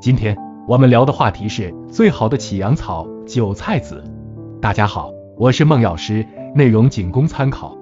[0.00, 0.36] 今天
[0.66, 4.02] 我们聊的话题是最好的起阳草——韭菜籽。
[4.60, 7.76] 大家好，我是孟药师，内容仅供参考。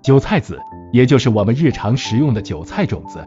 [0.00, 0.58] 韭菜籽，
[0.92, 3.26] 也就是我们日常食用的韭菜种子。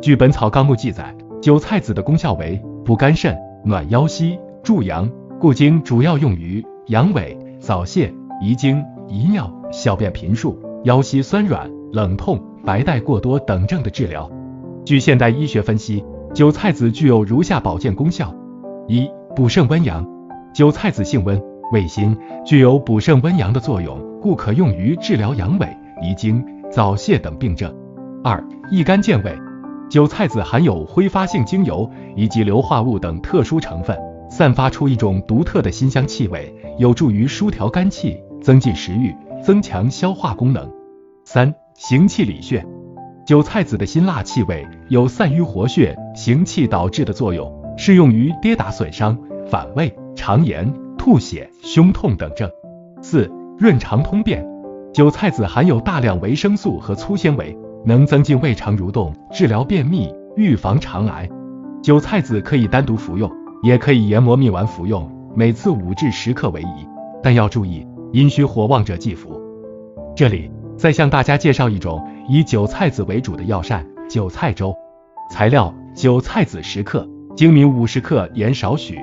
[0.00, 14.30] 据《本草纲目》记载，韭菜籽的功效为补肝肾、暖腰膝、助阳，故经主要用于阳痿、早泄、遗精、遗尿、小便频数、腰膝酸软、冷痛、白带过多等症的治疗。
[14.84, 16.04] 据现代医学分析，
[16.34, 18.34] 韭菜籽具有如下保健功效：
[18.88, 20.06] 一、补肾温阳。
[20.52, 21.40] 韭菜籽性温，
[21.72, 25.68] 味辛，具有补肾温阳的作用，故可用于治疗阳痿、
[26.02, 27.72] 遗精、早泄等病症。
[28.24, 29.32] 二、益肝健胃。
[29.88, 33.96] 韭菜籽含有挥发性精油以及硫化物等特殊成分，
[34.28, 40.68] 散发出一种独特的辛香气味，有助于舒调肝气，增进食欲，增强消化功能。
[41.24, 42.64] 三、行气理血。
[43.30, 49.16] 韭菜籽的辛辣气味有散瘀活血、行气导滞的作用，适用于跌打损伤、
[49.48, 52.50] 反胃、肠炎、吐血、胸痛等症。
[53.00, 54.44] 四、润肠通便。
[54.92, 61.30] 韭菜籽含有大量维生素和粗纤维，能增进胃肠蠕动，治疗便秘，预防肠癌。
[61.84, 63.30] 韭菜籽可以单独服用，
[63.62, 66.84] 也可以研磨蜜丸服用，每次五至十克为宜，
[67.22, 69.40] 但要注意，阴虚火旺者忌服。
[70.16, 72.04] 这里再向大家介绍一种。
[72.32, 74.72] 以韭菜籽为主的药膳——韭菜粥。
[75.32, 77.04] 材料：韭菜籽十克，
[77.36, 79.00] 粳米五十克，盐少许。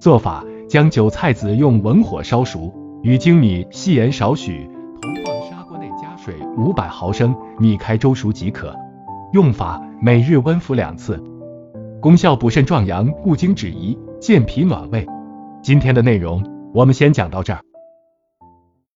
[0.00, 4.68] 做法：将韭菜籽用文火烧熟，与粳米、细盐少许，
[5.00, 8.74] 同放砂锅内加水五百毫升，米开粥熟即可。
[9.32, 11.22] 用法：每日温服两次。
[12.00, 15.06] 功效：补肾壮阳，固精止遗，健脾暖胃。
[15.62, 16.42] 今天的内容
[16.74, 17.60] 我们先讲到这儿。